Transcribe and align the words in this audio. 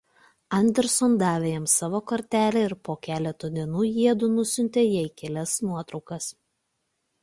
Anderson 0.59 1.17
davė 1.23 1.51
jam 1.51 1.67
savo 1.73 2.01
kortelę 2.13 2.65
ir 2.69 2.75
po 2.89 2.97
keleto 3.11 3.53
dienų 3.59 3.87
jiedu 3.93 4.33
nusiuntė 4.41 4.89
jai 4.91 5.09
kelias 5.23 5.59
nuotraukas. 5.71 6.37